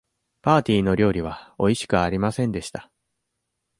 [0.41, 2.89] パーティーの料理はおいしくありませんでした。